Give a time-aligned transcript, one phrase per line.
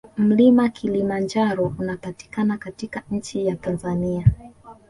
[0.17, 4.27] Mlima kulimanjaro unapatikana katika nchi ya Tanzania